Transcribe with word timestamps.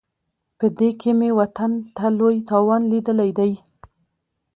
په 0.57 0.65
دې 0.79 0.89
کې 0.99 1.11
مې 1.19 1.29
وطن 1.39 1.71
ته 1.95 2.05
لوی 2.17 2.37
تاوان 2.49 2.81
لیدلی 2.91 3.31
دی. 3.39 3.51